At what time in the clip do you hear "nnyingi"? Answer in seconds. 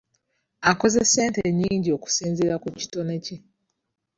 1.49-1.89